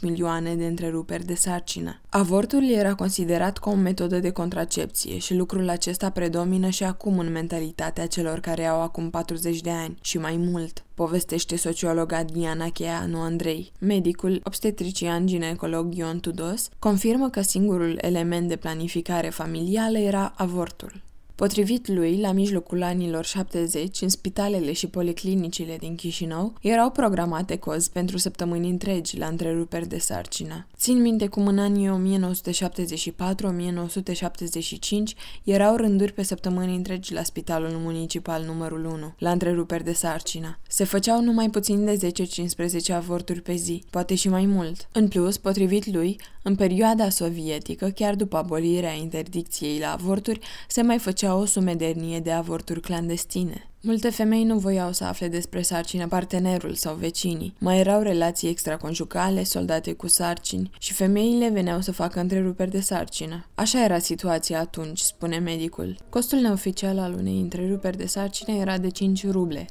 milioane 0.00 0.54
de 0.54 0.66
întreruperi 0.66 1.24
de 1.24 1.34
sarcină. 1.34 2.00
Avortul 2.08 2.70
era 2.70 2.94
considerat 2.94 3.58
ca 3.58 3.70
o 3.70 3.74
metodă 3.74 4.18
de 4.18 4.30
contracepție 4.30 5.18
și 5.18 5.34
lucrul 5.34 5.68
acesta 5.68 6.10
predomină 6.10 6.68
și 6.68 6.84
acum 6.84 7.18
în 7.18 7.32
mentalitatea 7.32 8.06
celor 8.06 8.40
care 8.40 8.64
au 8.64 8.80
acum 8.80 9.10
40 9.10 9.60
de 9.60 9.70
ani 9.70 9.98
și 10.00 10.18
mai 10.18 10.36
mult 10.36 10.84
povestește 11.02 11.56
sociologa 11.56 12.24
Diana 12.24 12.68
Cheanu 12.68 13.20
Andrei. 13.20 13.72
Medicul 13.78 14.40
obstetrician 14.44 15.26
ginecolog 15.26 15.94
Ion 15.94 16.20
Tudos 16.20 16.68
confirmă 16.78 17.30
că 17.30 17.40
singurul 17.40 17.98
element 18.00 18.48
de 18.48 18.56
planificare 18.56 19.28
familială 19.28 19.98
era 19.98 20.32
avortul. 20.36 21.02
Potrivit 21.42 21.88
lui, 21.88 22.20
la 22.20 22.32
mijlocul 22.32 22.82
anilor 22.82 23.24
70, 23.24 24.00
în 24.00 24.08
spitalele 24.08 24.72
și 24.72 24.86
policlinicile 24.86 25.76
din 25.76 25.94
Chișinău, 25.94 26.54
erau 26.60 26.90
programate 26.90 27.56
cozi 27.56 27.90
pentru 27.90 28.18
săptămâni 28.18 28.68
întregi 28.68 29.18
la 29.18 29.26
întreruperi 29.26 29.88
de 29.88 29.98
sarcină. 29.98 30.66
Țin 30.76 31.00
minte 31.00 31.26
cum 31.26 31.46
în 31.46 31.58
anii 31.58 31.88
1974-1975 31.88 31.92
erau 35.44 35.76
rânduri 35.76 36.12
pe 36.12 36.22
săptămâni 36.22 36.76
întregi 36.76 37.12
la 37.12 37.22
spitalul 37.22 37.76
municipal 37.82 38.44
numărul 38.44 38.84
1, 38.84 39.14
la 39.18 39.30
întreruperi 39.30 39.84
de 39.84 39.92
sarcină. 39.92 40.58
Se 40.68 40.84
făceau 40.84 41.22
numai 41.22 41.50
puțin 41.50 41.84
de 41.84 42.12
10-15 42.90 42.94
avorturi 42.94 43.40
pe 43.40 43.54
zi, 43.54 43.84
poate 43.90 44.14
și 44.14 44.28
mai 44.28 44.46
mult. 44.46 44.88
În 44.92 45.08
plus, 45.08 45.38
potrivit 45.38 45.92
lui, 45.92 46.16
în 46.42 46.54
perioada 46.54 47.08
sovietică, 47.08 47.88
chiar 47.88 48.14
după 48.14 48.36
abolirea 48.36 48.92
interdicției 48.92 49.78
la 49.78 49.92
avorturi, 49.92 50.40
se 50.68 50.82
mai 50.82 50.98
făceau 50.98 51.31
o 51.34 51.44
sumedernie 51.44 52.20
de 52.20 52.32
avorturi 52.32 52.80
clandestine. 52.80 53.66
Multe 53.80 54.10
femei 54.10 54.44
nu 54.44 54.58
voiau 54.58 54.92
să 54.92 55.04
afle 55.04 55.28
despre 55.28 55.62
sarcină 55.62 56.06
partenerul 56.06 56.74
sau 56.74 56.94
vecinii. 56.94 57.54
Mai 57.58 57.78
erau 57.78 58.02
relații 58.02 58.48
extraconjugale, 58.48 59.44
soldate 59.44 59.92
cu 59.92 60.08
sarcini 60.08 60.70
și 60.78 60.92
femeile 60.92 61.48
veneau 61.48 61.80
să 61.80 61.92
facă 61.92 62.20
întreruperi 62.20 62.70
de 62.70 62.80
sarcină. 62.80 63.46
Așa 63.54 63.84
era 63.84 63.98
situația 63.98 64.60
atunci, 64.60 64.98
spune 64.98 65.38
medicul. 65.38 65.96
Costul 66.08 66.38
neoficial 66.38 66.98
al 66.98 67.14
unei 67.18 67.40
întreruperi 67.40 67.96
de 67.96 68.06
sarcină 68.06 68.56
era 68.56 68.78
de 68.78 68.88
5 68.88 69.30
ruble. 69.30 69.66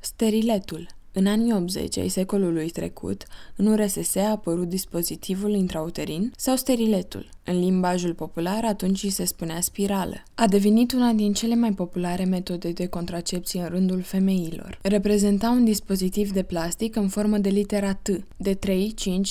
Steriletul 0.00 0.95
în 1.18 1.26
anii 1.26 1.52
80 1.52 1.98
ai 1.98 2.08
secolului 2.08 2.70
trecut, 2.70 3.24
în 3.56 3.66
URSS 3.66 4.16
a 4.16 4.30
apărut 4.30 4.68
dispozitivul 4.68 5.54
intrauterin 5.54 6.32
sau 6.36 6.56
steriletul. 6.56 7.28
În 7.44 7.58
limbajul 7.58 8.14
popular 8.14 8.64
atunci 8.64 9.06
se 9.06 9.24
spunea 9.24 9.60
spirală. 9.60 10.22
A 10.34 10.46
devenit 10.46 10.92
una 10.92 11.12
din 11.12 11.32
cele 11.32 11.54
mai 11.54 11.72
populare 11.72 12.24
metode 12.24 12.70
de 12.70 12.86
contracepție 12.86 13.60
în 13.60 13.68
rândul 13.68 14.00
femeilor. 14.00 14.78
Reprezenta 14.82 15.50
un 15.50 15.64
dispozitiv 15.64 16.32
de 16.32 16.42
plastic 16.42 16.96
în 16.96 17.08
formă 17.08 17.38
de 17.38 17.48
litera 17.48 17.92
T, 17.92 18.08
de 18.36 18.54
3-5 18.54 18.58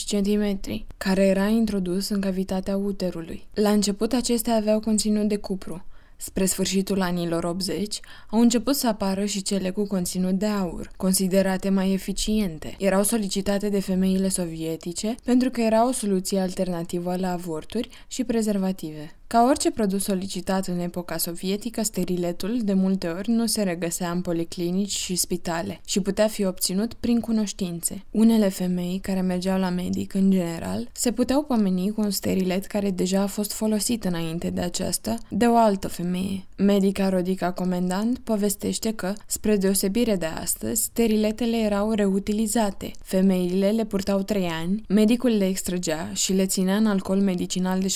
cm, 0.07 0.59
care 0.97 1.25
era 1.25 1.47
introdus 1.47 2.09
în 2.09 2.19
cavitatea 2.19 2.77
uterului. 2.77 3.47
La 3.53 3.69
început 3.69 4.13
acestea 4.13 4.55
aveau 4.55 4.79
conținut 4.79 5.27
de 5.27 5.37
cupru, 5.37 5.85
Spre 6.17 6.45
sfârșitul 6.45 7.01
anilor 7.01 7.43
80, 7.43 7.99
au 8.29 8.39
început 8.39 8.75
să 8.75 8.87
apară 8.87 9.25
și 9.25 9.41
cele 9.41 9.69
cu 9.69 9.87
conținut 9.87 10.33
de 10.33 10.45
aur, 10.45 10.91
considerate 10.97 11.69
mai 11.69 11.91
eficiente. 11.91 12.75
Erau 12.79 13.03
solicitate 13.03 13.69
de 13.69 13.79
femeile 13.79 14.29
sovietice 14.29 15.15
pentru 15.23 15.49
că 15.49 15.61
era 15.61 15.87
o 15.87 15.91
soluție 15.91 16.39
alternativă 16.39 17.15
la 17.15 17.31
avorturi 17.31 17.89
și 18.07 18.23
prezervative. 18.23 19.15
Ca 19.27 19.45
orice 19.49 19.71
produs 19.71 20.03
solicitat 20.03 20.67
în 20.67 20.79
epoca 20.79 21.17
sovietică, 21.17 21.83
steriletul 21.83 22.59
de 22.63 22.73
multe 22.73 23.07
ori 23.07 23.29
nu 23.29 23.45
se 23.45 23.63
regăsea 23.63 24.11
în 24.11 24.21
policlinici 24.21 24.97
și 24.97 25.15
spitale 25.15 25.81
și 25.85 25.99
putea 25.99 26.27
fi 26.27 26.45
obținut 26.45 26.93
prin 26.93 27.19
cunoștințe. 27.19 28.03
Unele 28.11 28.49
femei 28.49 28.99
care 29.01 29.21
mergeau 29.21 29.59
la 29.59 29.69
medic 29.69 30.13
în 30.13 30.31
general 30.31 30.89
se 30.91 31.11
puteau 31.11 31.43
pomeni 31.43 31.91
cu 31.91 32.01
un 32.01 32.09
sterilet 32.09 32.65
care 32.65 32.91
deja 32.91 33.21
a 33.21 33.27
fost 33.27 33.51
folosit 33.51 34.03
înainte 34.03 34.49
de 34.49 34.61
aceasta 34.61 35.17
de 35.29 35.45
o 35.45 35.55
altă 35.55 35.87
femeie. 35.87 36.45
Medica 36.57 37.09
Rodica 37.09 37.51
Comandant 37.51 38.19
povestește 38.19 38.91
că, 38.91 39.13
spre 39.25 39.57
deosebire 39.57 40.15
de 40.15 40.25
astăzi, 40.25 40.83
steriletele 40.83 41.57
erau 41.57 41.91
reutilizate. 41.91 42.91
Femeile 43.03 43.69
le 43.69 43.85
purtau 43.85 44.21
3 44.21 44.47
ani, 44.47 44.83
medicul 44.87 45.37
le 45.37 45.47
extrăgea 45.47 46.09
și 46.13 46.33
le 46.33 46.45
ținea 46.45 46.75
în 46.75 46.85
alcool 46.85 47.19
medicinal 47.19 47.79
de 47.79 47.87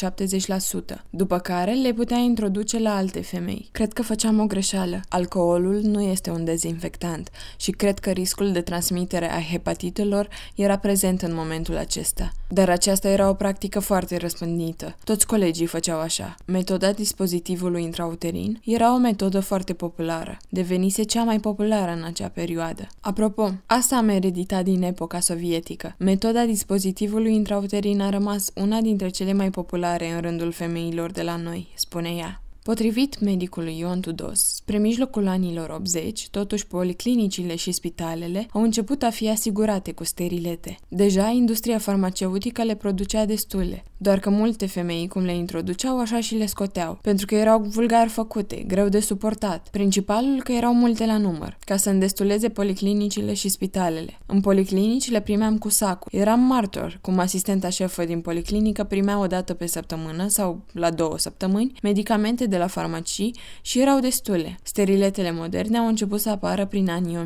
70% 1.12 1.19
după 1.20 1.38
care 1.40 1.74
le 1.74 1.94
putea 1.94 2.18
introduce 2.18 2.80
la 2.80 2.96
alte 2.96 3.22
femei. 3.22 3.70
Cred 3.72 3.94
că 3.94 4.02
făceam 4.02 4.40
o 4.40 4.46
greșeală. 4.46 5.00
Alcoolul 5.10 5.80
nu 5.84 6.02
este 6.02 6.30
un 6.30 6.46
dezinfectant 6.46 7.30
și 7.58 7.72
cred 7.72 8.00
că 8.00 8.10
riscul 8.10 8.52
de 8.52 8.62
transmitere 8.62 9.32
a 9.32 9.42
hepatitelor 9.42 10.28
era 10.56 10.78
prezent 10.78 11.22
în 11.22 11.34
momentul 11.34 11.78
acesta. 11.78 12.32
Dar 12.48 12.70
aceasta 12.70 13.10
era 13.10 13.30
o 13.30 13.34
practică 13.34 13.80
foarte 13.80 14.18
răspândită. 14.18 14.96
Toți 15.04 15.28
colegii 15.28 15.66
făceau 15.66 16.00
așa. 16.00 16.36
Metoda 16.46 16.92
dispozitivului 16.92 17.84
intrauterin 17.84 18.62
era 18.66 18.94
o 18.94 18.98
metodă 18.98 19.40
foarte 19.40 19.74
populară. 19.74 20.38
Devenise 20.50 21.04
cea 21.04 21.24
mai 21.24 21.40
populară 21.40 21.92
în 21.92 22.04
acea 22.04 22.28
perioadă. 22.28 22.88
Apropo, 23.02 23.52
asta 23.66 23.96
am 23.96 24.10
ereditat 24.10 24.64
din 24.64 24.84
epoca 24.84 25.20
sovietică. 25.20 25.96
Metoda 25.98 26.46
dispozitivului 26.46 27.34
intrauterin 27.34 28.02
a 28.02 28.10
rămas 28.10 28.52
una 28.56 28.82
dintre 28.82 29.10
cele 29.10 29.34
mai 29.34 29.50
populare 29.50 30.12
în 30.12 30.22
rândul 30.22 30.52
femeilor 30.52 31.09
de 31.12 31.22
la 31.22 31.36
noi, 31.36 31.68
spune 31.75 32.10
ea. 32.10 32.42
Potrivit 32.63 33.20
medicului 33.20 33.78
Ion 33.78 34.01
Tudos, 34.01 34.39
spre 34.39 34.78
mijlocul 34.78 35.28
anilor 35.28 35.70
80, 35.70 36.30
totuși 36.30 36.68
policlinicile 36.68 37.56
și 37.56 37.72
spitalele 37.72 38.48
au 38.51 38.62
început 38.62 39.04
a 39.04 39.10
fi 39.10 39.30
asigurate 39.30 39.92
cu 39.92 40.04
sterilete. 40.04 40.78
Deja, 40.88 41.30
industria 41.30 41.78
farmaceutică 41.78 42.63
le 42.63 42.75
producea 42.75 43.25
destule, 43.25 43.84
doar 44.01 44.20
că 44.20 44.29
multe 44.29 44.65
femei, 44.65 45.08
cum 45.08 45.24
le 45.24 45.36
introduceau, 45.36 46.00
așa 46.00 46.20
și 46.20 46.36
le 46.36 46.46
scoteau, 46.46 47.00
pentru 47.01 47.25
că 47.25 47.36
erau 47.36 47.60
vulgar 47.60 48.08
făcute, 48.08 48.63
greu 48.68 48.89
de 48.89 49.00
suportat. 49.00 49.68
Principalul 49.72 50.41
că 50.44 50.51
erau 50.51 50.74
multe 50.74 51.06
la 51.06 51.18
număr, 51.18 51.58
ca 51.65 51.77
să 51.77 51.89
îndestuleze 51.89 52.50
policlinicile 52.50 53.34
și 53.34 53.50
spitalele. 53.50 54.18
În 54.25 54.41
policlinici 54.41 55.12
le 55.12 55.22
primeam 55.22 55.58
cu 55.58 55.70
sacul. 55.70 56.20
Eram 56.20 56.39
martor, 56.39 56.98
cum 57.01 57.20
asistenta 57.20 57.70
șefă 57.70 58.06
din 58.06 58.22
policlinică 58.22 58.84
primea 58.84 59.20
o 59.20 59.27
dată 59.27 59.53
pe 59.53 59.68
săptămână 59.68 60.27
sau 60.27 60.62
la 60.72 60.89
două 60.89 61.18
săptămâni 61.18 61.72
medicamente 61.82 62.46
de 62.46 62.58
la 62.58 62.68
farmacii 62.68 63.36
și 63.62 63.82
erau 63.82 64.00
destule. 64.00 64.58
Steriletele 64.63 65.32
moderne 65.32 65.77
au 65.77 65.88
început 65.88 66.20
să 66.20 66.29
apară 66.29 66.65
prin 66.65 66.89
anii 66.89 67.18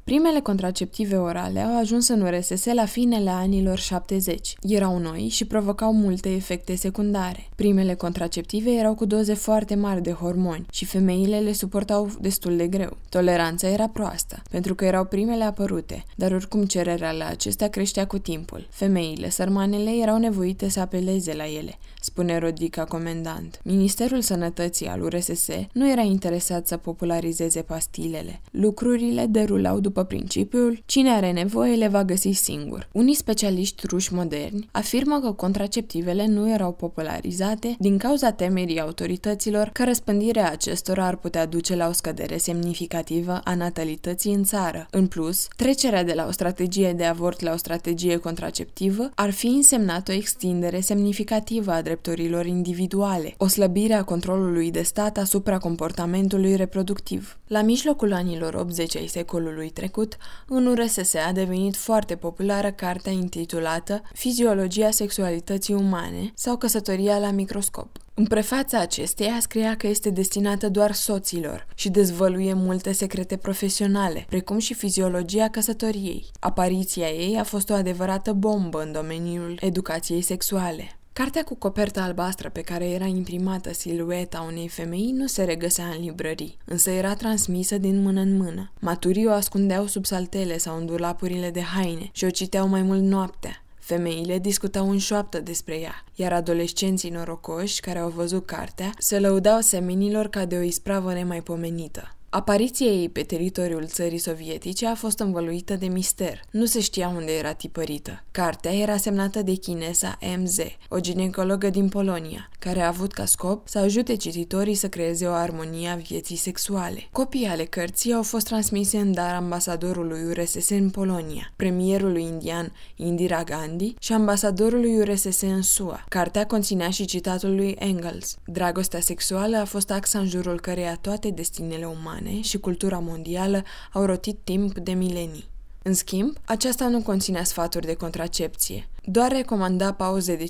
Primele 0.08 0.40
contraceptive 0.40 1.16
orale 1.16 1.60
au 1.60 1.80
ajuns 1.80 2.08
în 2.08 2.22
URSS 2.22 2.66
la 2.74 2.86
finele 2.86 3.30
anilor 3.30 3.78
70. 3.78 4.56
Erau 4.62 4.98
noi 5.00 5.28
și 5.32 5.46
provocau 5.46 5.94
multe 5.94 6.30
efecte 6.30 6.76
secundare. 6.76 7.48
Primele 7.56 7.94
contraceptive 7.94 8.72
erau 8.72 8.96
cu 8.96 9.06
doze 9.06 9.34
foarte 9.34 9.76
mari 9.76 10.02
de 10.02 10.12
hormoni 10.12 10.66
și 10.72 10.86
femeile 10.86 11.40
le 11.40 11.54
suportau 11.54 12.10
destul 12.22 12.58
de 12.58 12.68
greu. 12.68 12.98
Toleranța 13.10 13.68
era 13.68 13.88
proastă, 13.88 14.42
pentru 14.50 14.76
că 14.76 14.86
erau 14.86 15.06
primele 15.06 15.44
apărute, 15.44 16.04
dar 16.16 16.32
oricum 16.32 16.66
cererea 16.66 17.12
la 17.12 17.26
acestea 17.26 17.68
creștea 17.68 18.08
cu 18.08 18.18
timpul. 18.18 18.68
Femeile, 18.70 19.30
sărmanele, 19.30 19.92
erau 20.02 20.18
nevoite 20.18 20.70
să 20.70 20.80
apeleze 20.80 21.34
la 21.34 21.46
ele, 21.46 21.78
spune 22.02 22.38
Rodica 22.38 22.84
Comendant. 22.84 23.60
Ministerul 23.64 24.22
Sănătății 24.22 24.88
al 24.88 25.02
URSS 25.02 25.48
nu 25.74 25.92
era 25.92 26.02
interesat 26.02 26.68
să 26.68 26.78
popularizeze 26.78 27.62
pastilele. 27.62 28.42
Lucrurile 28.52 29.26
derulau 29.26 29.80
după 29.80 29.97
principiul 30.04 30.80
cine 30.86 31.10
are 31.10 31.32
nevoie 31.32 31.76
le 31.76 31.88
va 31.88 32.04
găsi 32.04 32.32
singur. 32.32 32.90
Unii 32.92 33.16
specialiști 33.16 33.88
ruși 33.88 34.14
moderni 34.14 34.70
afirmă 34.72 35.20
că 35.20 35.32
contraceptivele 35.32 36.28
nu 36.28 36.50
erau 36.50 36.72
popularizate 36.72 37.76
din 37.80 37.98
cauza 37.98 38.32
temerii 38.32 38.80
autorităților 38.80 39.70
că 39.74 39.84
răspândirea 39.84 40.52
acestora 40.52 41.06
ar 41.06 41.16
putea 41.16 41.46
duce 41.46 41.76
la 41.76 41.88
o 41.88 41.92
scădere 41.92 42.38
semnificativă 42.38 43.42
a 43.44 43.56
natalității 43.56 44.34
în 44.34 44.44
țară. 44.44 44.88
În 44.92 45.08
plus, 45.08 45.48
trecerea 45.56 46.04
de 46.04 46.14
la 46.14 46.26
o 46.28 46.32
strategie 46.32 46.94
de 46.94 47.06
avort 47.06 47.40
la 47.42 47.54
o 47.54 47.58
strategie 47.58 48.18
contraceptivă 48.18 49.10
ar 49.16 49.32
fi 49.32 49.48
însemnat 49.48 50.08
o 50.10 50.12
extindere 50.12 50.80
semnificativă 50.80 51.72
a 51.72 51.82
drepturilor 51.82 52.46
individuale, 52.46 53.34
o 53.38 53.48
slăbire 53.48 53.94
a 53.94 54.04
controlului 54.04 54.72
de 54.72 54.82
stat 54.82 55.18
asupra 55.18 55.58
comportamentului 55.58 56.56
reproductiv. 56.56 57.38
La 57.48 57.62
mijlocul 57.62 58.14
anilor 58.14 58.54
80 58.54 58.96
ai 58.96 59.08
secolului 59.08 59.70
trecut, 59.88 60.18
în 60.48 60.66
URSS 60.66 61.14
a 61.14 61.32
devenit 61.32 61.76
foarte 61.76 62.16
populară 62.16 62.72
cartea 62.72 63.12
intitulată 63.12 64.02
Fiziologia 64.14 64.92
sexualității 64.92 65.74
umane 65.74 66.32
sau 66.36 66.58
Căsătoria 66.58 67.18
la 67.18 67.32
microscop. 67.32 67.98
În 68.14 68.26
prefața 68.26 68.80
acesteia 68.80 69.38
scria 69.40 69.76
că 69.76 69.88
este 69.88 70.10
destinată 70.10 70.70
doar 70.70 70.92
soților 70.92 71.68
și 71.76 71.90
dezvăluie 71.90 72.54
multe 72.54 72.92
secrete 72.92 73.38
profesionale, 73.38 74.26
precum 74.30 74.58
și 74.58 74.74
fiziologia 74.74 75.48
căsătoriei. 75.48 76.26
Apariția 76.40 77.08
ei 77.08 77.38
a 77.38 77.44
fost 77.44 77.70
o 77.70 77.74
adevărată 77.74 78.34
bombă 78.34 78.82
în 78.82 78.92
domeniul 78.92 79.58
educației 79.62 80.22
sexuale. 80.22 80.97
Cartea 81.18 81.44
cu 81.44 81.56
coperta 81.56 82.04
albastră 82.04 82.50
pe 82.50 82.62
care 82.62 82.90
era 82.90 83.06
imprimată 83.06 83.74
silueta 83.74 84.46
unei 84.52 84.68
femei 84.68 85.12
nu 85.12 85.28
se 85.28 85.44
regăsea 85.44 85.86
în 85.86 86.02
librării, 86.02 86.58
însă 86.66 86.90
era 86.90 87.16
transmisă 87.16 87.78
din 87.78 88.02
mână 88.02 88.22
în 88.22 88.38
mână. 88.38 88.72
Maturii 88.80 89.28
o 89.28 89.32
ascundeau 89.32 89.86
sub 89.86 90.06
saltele 90.06 90.58
sau 90.58 90.78
în 90.78 90.86
dulapurile 90.86 91.50
de 91.50 91.62
haine 91.62 92.10
și 92.12 92.26
o 92.26 92.30
citeau 92.30 92.68
mai 92.68 92.82
mult 92.82 93.02
noaptea. 93.02 93.64
Femeile 93.80 94.40
discutau 94.40 94.90
în 94.90 94.98
șoaptă 94.98 95.40
despre 95.40 95.80
ea, 95.80 96.04
iar 96.16 96.34
adolescenții 96.34 97.10
norocoși 97.10 97.80
care 97.80 98.00
au 98.00 98.10
văzut 98.10 98.46
cartea 98.46 98.92
se 98.98 99.20
lăudau 99.20 99.60
seminilor 99.60 100.28
ca 100.28 100.46
de 100.46 100.58
o 100.58 100.62
ispravă 100.62 101.14
nemaipomenită. 101.14 102.17
Apariția 102.38 102.86
ei 102.86 103.10
pe 103.10 103.22
teritoriul 103.22 103.86
țării 103.86 104.18
sovietice 104.18 104.88
a 104.88 104.96
fost 104.96 105.20
învăluită 105.20 105.76
de 105.76 105.88
mister. 105.88 106.42
Nu 106.52 106.66
se 106.66 106.80
știa 106.80 107.08
unde 107.08 107.32
era 107.32 107.54
tipărită. 107.54 108.24
Cartea 108.32 108.74
era 108.74 108.98
semnată 108.98 109.42
de 109.42 109.54
chinesa 109.54 110.18
MZ, 110.38 110.58
o 110.90 111.00
ginecologă 111.00 111.70
din 111.70 111.90
Polonia, 111.90 112.50
care 112.60 112.82
a 112.82 112.88
avut 112.88 113.12
ca 113.12 113.26
scop 113.26 113.68
să 113.68 113.80
ajute 113.80 114.16
cititorii 114.16 114.74
să 114.74 114.88
creeze 114.88 115.28
o 115.28 115.32
armonie 115.32 115.90
a 115.90 115.96
vieții 115.96 116.36
sexuale. 116.36 117.08
Copii 117.12 117.46
ale 117.46 117.64
cărții 117.64 118.14
au 118.14 118.24
fost 118.24 118.46
transmise 118.46 118.98
în 118.98 119.14
dar 119.14 119.36
ambasadorului 119.36 120.24
URSS 120.24 120.70
în 120.70 120.90
Polonia, 120.90 121.54
premierului 121.56 122.24
indian 122.24 122.72
Indira 122.96 123.44
Gandhi 123.44 123.94
și 124.00 124.14
ambasadorului 124.14 124.98
URSS 124.98 125.42
în 125.42 125.62
SUA. 125.62 126.06
Cartea 126.10 126.46
conținea 126.46 126.90
și 126.90 127.06
citatul 127.06 127.56
lui 127.56 127.76
Engels. 127.80 128.36
Dragostea 128.46 129.00
sexuală 129.00 129.58
a 129.58 129.66
fost 129.66 129.92
axa 129.92 130.20
în 130.20 130.28
jurul 130.28 130.60
căreia 130.60 130.98
toate 131.02 131.30
destinele 131.30 131.86
umane 131.86 132.26
umane 132.28 132.42
și 132.42 132.58
cultura 132.58 133.00
mondială 133.00 133.64
au 133.94 134.06
rotit 134.06 134.38
timp 134.44 134.78
de 134.78 134.92
milenii. 134.92 135.46
În 135.84 135.94
schimb, 135.94 136.38
aceasta 136.46 136.88
nu 136.88 137.02
conținea 137.02 137.44
sfaturi 137.44 137.86
de 137.86 137.94
contracepție, 137.94 138.90
doar 139.04 139.32
recomanda 139.32 139.94
pauze 139.94 140.36
de 140.36 140.46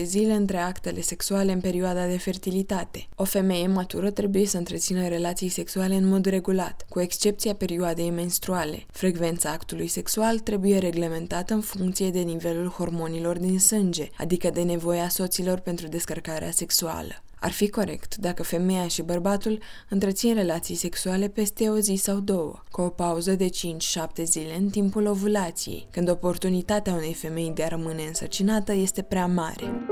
5-7 0.00 0.02
zile 0.02 0.32
între 0.32 0.56
actele 0.56 1.00
sexuale 1.00 1.52
în 1.52 1.60
perioada 1.60 2.06
de 2.06 2.18
fertilitate. 2.18 3.08
O 3.14 3.24
femeie 3.24 3.66
matură 3.66 4.10
trebuie 4.10 4.46
să 4.46 4.56
întrețină 4.56 5.08
relații 5.08 5.48
sexuale 5.48 5.94
în 5.94 6.08
mod 6.08 6.24
regulat, 6.24 6.86
cu 6.88 7.00
excepția 7.00 7.54
perioadei 7.54 8.10
menstruale. 8.10 8.86
Frecvența 8.90 9.50
actului 9.50 9.86
sexual 9.86 10.38
trebuie 10.38 10.78
reglementată 10.78 11.54
în 11.54 11.60
funcție 11.60 12.10
de 12.10 12.20
nivelul 12.20 12.68
hormonilor 12.68 13.38
din 13.38 13.58
sânge, 13.58 14.08
adică 14.18 14.50
de 14.50 14.62
nevoia 14.62 15.08
soților 15.08 15.58
pentru 15.58 15.86
descărcarea 15.88 16.50
sexuală. 16.50 17.22
Ar 17.40 17.50
fi 17.50 17.68
corect 17.68 18.16
dacă 18.16 18.42
femeia 18.42 18.88
și 18.88 19.02
bărbatul 19.02 19.58
întrețin 19.88 20.34
relații 20.34 20.74
sexuale 20.74 21.28
peste 21.28 21.68
o 21.68 21.78
zi 21.78 21.94
sau 21.94 22.20
două, 22.20 22.62
cu 22.70 22.80
o 22.80 22.88
pauză 22.88 23.34
de 23.34 23.48
5-7 23.48 24.22
zile 24.24 24.56
în 24.56 24.68
timpul 24.68 25.06
ovulației, 25.06 25.86
când 25.90 26.10
oportunitatea 26.10 26.92
unei 26.92 27.14
femei 27.14 27.52
de 27.54 27.62
a 27.62 27.68
rămâne 27.68 28.02
însărcinată 28.02 28.72
este 28.72 29.02
prea 29.02 29.26
mare. 29.26 29.86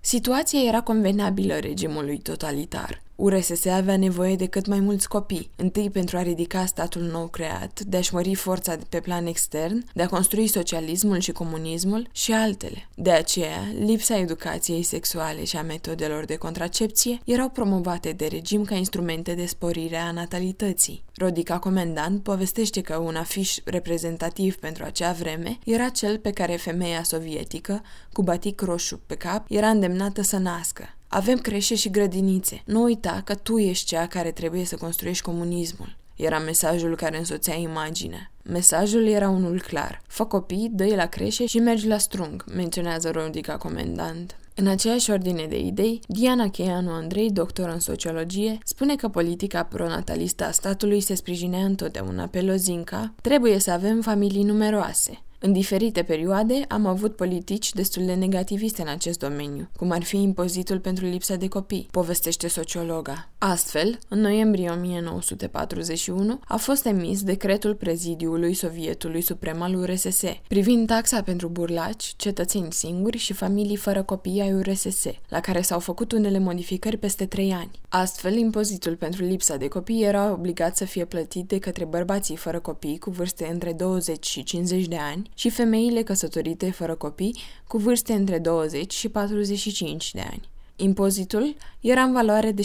Situația 0.00 0.60
era 0.66 0.80
convenabilă 0.80 1.54
regimului 1.58 2.18
totalitar. 2.18 3.02
URSS 3.20 3.64
avea 3.64 3.96
nevoie 3.96 4.36
de 4.36 4.46
cât 4.46 4.66
mai 4.66 4.80
mulți 4.80 5.08
copii, 5.08 5.50
întâi 5.56 5.90
pentru 5.90 6.16
a 6.16 6.22
ridica 6.22 6.66
statul 6.66 7.02
nou 7.02 7.26
creat, 7.26 7.80
de 7.80 7.96
a-și 7.96 8.14
mări 8.14 8.34
forța 8.34 8.76
pe 8.88 9.00
plan 9.00 9.26
extern, 9.26 9.84
de 9.94 10.02
a 10.02 10.08
construi 10.08 10.46
socialismul 10.46 11.18
și 11.18 11.32
comunismul 11.32 12.08
și 12.12 12.32
altele. 12.32 12.88
De 12.94 13.10
aceea, 13.10 13.72
lipsa 13.78 14.18
educației 14.18 14.82
sexuale 14.82 15.44
și 15.44 15.56
a 15.56 15.62
metodelor 15.62 16.24
de 16.24 16.36
contracepție 16.36 17.18
erau 17.24 17.48
promovate 17.48 18.12
de 18.12 18.26
regim 18.26 18.64
ca 18.64 18.74
instrumente 18.74 19.34
de 19.34 19.46
sporire 19.46 19.96
a 19.96 20.12
natalității. 20.12 21.04
Rodica 21.16 21.58
Comendant 21.58 22.22
povestește 22.22 22.80
că 22.80 22.96
un 22.96 23.16
afiș 23.16 23.56
reprezentativ 23.64 24.56
pentru 24.56 24.84
acea 24.84 25.12
vreme 25.12 25.58
era 25.64 25.88
cel 25.88 26.18
pe 26.18 26.30
care 26.30 26.56
femeia 26.56 27.02
sovietică, 27.02 27.82
cu 28.12 28.22
batic 28.22 28.60
roșu 28.60 29.00
pe 29.06 29.14
cap, 29.14 29.44
era 29.48 29.68
îndemnată 29.68 30.22
să 30.22 30.36
nască. 30.36 30.92
Avem 31.08 31.38
creșe 31.38 31.74
și 31.74 31.90
grădinițe. 31.90 32.62
Nu 32.64 32.82
uita 32.82 33.22
că 33.24 33.34
tu 33.34 33.58
ești 33.58 33.86
cea 33.86 34.06
care 34.06 34.30
trebuie 34.30 34.64
să 34.64 34.76
construiești 34.76 35.22
comunismul. 35.22 35.96
Era 36.16 36.38
mesajul 36.38 36.96
care 36.96 37.18
însoțea 37.18 37.54
imaginea. 37.54 38.30
Mesajul 38.42 39.06
era 39.06 39.28
unul 39.28 39.60
clar. 39.60 40.02
Fă 40.06 40.24
copii, 40.24 40.70
dă 40.72 40.94
la 40.94 41.06
creșe 41.06 41.46
și 41.46 41.58
mergi 41.58 41.86
la 41.86 41.98
strung, 41.98 42.44
menționează 42.54 43.10
Rodica 43.10 43.56
comendant. 43.56 44.36
În 44.54 44.66
aceeași 44.66 45.10
ordine 45.10 45.46
de 45.48 45.58
idei, 45.58 46.00
Diana 46.06 46.48
Cheianu 46.48 46.90
Andrei, 46.90 47.30
doctor 47.30 47.68
în 47.68 47.80
sociologie, 47.80 48.58
spune 48.64 48.96
că 48.96 49.08
politica 49.08 49.62
pronatalistă 49.62 50.44
a 50.44 50.50
statului 50.50 51.00
se 51.00 51.14
sprijinea 51.14 51.64
întotdeauna 51.64 52.26
pe 52.26 52.42
lozinca 52.42 53.12
trebuie 53.22 53.58
să 53.58 53.70
avem 53.70 54.00
familii 54.00 54.42
numeroase, 54.42 55.22
în 55.40 55.52
diferite 55.52 56.02
perioade 56.02 56.64
am 56.68 56.86
avut 56.86 57.16
politici 57.16 57.72
destul 57.72 58.04
de 58.04 58.14
negativiste 58.14 58.82
în 58.82 58.88
acest 58.88 59.18
domeniu, 59.18 59.68
cum 59.76 59.90
ar 59.90 60.02
fi 60.02 60.22
impozitul 60.22 60.78
pentru 60.78 61.04
lipsa 61.04 61.34
de 61.34 61.48
copii, 61.48 61.88
povestește 61.90 62.48
sociologa. 62.48 63.28
Astfel, 63.38 63.98
în 64.08 64.20
noiembrie 64.20 64.70
1941 64.70 66.40
a 66.44 66.56
fost 66.56 66.86
emis 66.86 67.22
decretul 67.22 67.74
prezidiului 67.74 68.54
Sovietului 68.54 69.20
Suprem 69.20 69.62
al 69.62 69.74
URSS, 69.74 70.22
privind 70.48 70.86
taxa 70.86 71.22
pentru 71.22 71.48
burlaci, 71.48 72.14
cetățeni 72.16 72.72
singuri 72.72 73.18
și 73.18 73.32
familii 73.32 73.76
fără 73.76 74.02
copii 74.02 74.40
ai 74.40 74.52
URSS, 74.52 75.04
la 75.28 75.40
care 75.40 75.60
s-au 75.60 75.78
făcut 75.78 76.12
unele 76.12 76.38
modificări 76.38 76.96
peste 76.96 77.26
trei 77.26 77.52
ani. 77.52 77.70
Astfel, 77.88 78.36
impozitul 78.36 78.96
pentru 78.96 79.24
lipsa 79.24 79.56
de 79.56 79.68
copii 79.68 80.04
era 80.04 80.32
obligat 80.32 80.76
să 80.76 80.84
fie 80.84 81.04
plătit 81.04 81.48
de 81.48 81.58
către 81.58 81.84
bărbații 81.84 82.36
fără 82.36 82.60
copii 82.60 82.98
cu 82.98 83.10
vârste 83.10 83.48
între 83.52 83.72
20 83.72 84.26
și 84.26 84.42
50 84.42 84.86
de 84.86 84.96
ani, 84.96 85.27
ani 85.28 85.32
și 85.34 85.50
femeile 85.50 86.02
căsătorite 86.02 86.70
fără 86.70 86.94
copii 86.94 87.36
cu 87.66 87.78
vârste 87.78 88.12
între 88.12 88.38
20 88.38 88.92
și 88.92 89.08
45 89.08 90.12
de 90.12 90.20
ani. 90.30 90.48
Impozitul 90.76 91.56
era 91.80 92.02
în 92.02 92.12
valoare 92.12 92.52
de 92.52 92.62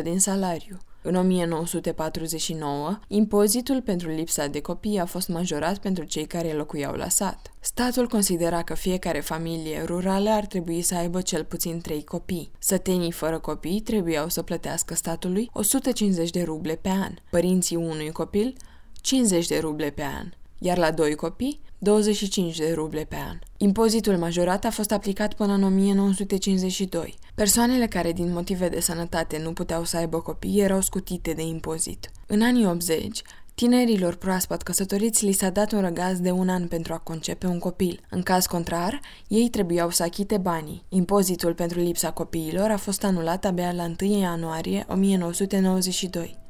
6% 0.00 0.02
din 0.02 0.18
salariu. 0.18 0.78
În 1.04 1.14
1949, 1.14 2.98
impozitul 3.08 3.82
pentru 3.82 4.08
lipsa 4.08 4.46
de 4.46 4.60
copii 4.60 4.98
a 4.98 5.04
fost 5.04 5.28
majorat 5.28 5.78
pentru 5.78 6.04
cei 6.04 6.26
care 6.26 6.52
locuiau 6.52 6.94
la 6.94 7.08
sat. 7.08 7.50
Statul 7.60 8.06
considera 8.06 8.62
că 8.62 8.74
fiecare 8.74 9.20
familie 9.20 9.82
rurală 9.84 10.30
ar 10.30 10.46
trebui 10.46 10.82
să 10.82 10.94
aibă 10.94 11.20
cel 11.20 11.44
puțin 11.44 11.80
trei 11.80 12.04
copii. 12.04 12.50
Sătenii 12.58 13.12
fără 13.12 13.38
copii 13.38 13.80
trebuiau 13.80 14.28
să 14.28 14.42
plătească 14.42 14.94
statului 14.94 15.50
150 15.52 16.30
de 16.30 16.42
ruble 16.42 16.74
pe 16.74 16.88
an, 16.88 17.14
părinții 17.30 17.76
unui 17.76 18.10
copil 18.10 18.56
50 19.00 19.46
de 19.46 19.58
ruble 19.58 19.90
pe 19.90 20.02
an, 20.02 20.30
iar 20.58 20.78
la 20.78 20.90
doi 20.90 21.14
copii 21.14 21.60
25 21.84 22.56
de 22.56 22.72
ruble 22.74 23.04
pe 23.08 23.16
an. 23.28 23.38
Impozitul 23.56 24.16
majorat 24.16 24.64
a 24.64 24.70
fost 24.70 24.92
aplicat 24.92 25.34
până 25.34 25.52
în 25.52 25.62
1952. 25.62 27.14
Persoanele 27.34 27.86
care 27.86 28.12
din 28.12 28.32
motive 28.32 28.68
de 28.68 28.80
sănătate 28.80 29.40
nu 29.42 29.52
puteau 29.52 29.84
să 29.84 29.96
aibă 29.96 30.20
copii 30.20 30.60
erau 30.60 30.80
scutite 30.80 31.32
de 31.32 31.42
impozit. 31.42 32.10
În 32.26 32.42
anii 32.42 32.66
80, 32.66 33.22
Tinerilor 33.54 34.14
proaspăt 34.14 34.62
căsătoriți 34.62 35.24
li 35.24 35.32
s-a 35.32 35.50
dat 35.50 35.72
un 35.72 35.80
răgaz 35.80 36.20
de 36.20 36.30
un 36.30 36.48
an 36.48 36.66
pentru 36.66 36.92
a 36.92 36.98
concepe 36.98 37.46
un 37.46 37.58
copil. 37.58 38.00
În 38.10 38.22
caz 38.22 38.46
contrar, 38.46 39.00
ei 39.28 39.48
trebuiau 39.48 39.90
să 39.90 40.02
achite 40.02 40.38
banii. 40.38 40.84
Impozitul 40.88 41.54
pentru 41.54 41.80
lipsa 41.80 42.10
copiilor 42.10 42.70
a 42.70 42.76
fost 42.76 43.04
anulat 43.04 43.44
abia 43.44 43.72
la 43.72 43.92
1 44.00 44.20
ianuarie 44.20 44.86
1992. 44.88 46.40